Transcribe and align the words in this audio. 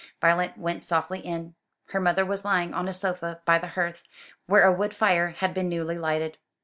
Violet 0.19 0.57
went 0.57 0.83
softly 0.83 1.19
in. 1.19 1.53
Her 1.89 1.99
mother 1.99 2.25
was 2.25 2.43
lying 2.43 2.73
on 2.73 2.87
a 2.87 2.91
sofa 2.91 3.41
by 3.45 3.59
the 3.59 3.67
hearth, 3.67 4.01
where 4.47 4.63
a 4.65 4.73
wood 4.73 4.95
fire 4.95 5.27
had 5.37 5.53
been 5.53 5.69
newly 5.69 5.99
lighted. 5.99 6.39